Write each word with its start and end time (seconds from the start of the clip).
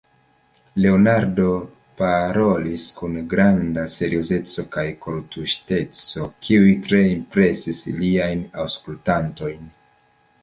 Leonardo 0.83 1.49
parolis 2.01 2.85
kun 2.95 3.19
granda 3.33 3.83
seriozeco 3.95 4.65
kaj 4.77 4.85
kortuŝiteco, 5.03 6.25
kiuj 6.47 6.71
tre 6.87 7.01
impresis 7.11 7.83
liajn 8.01 8.41
aŭskultantojn. 8.65 9.69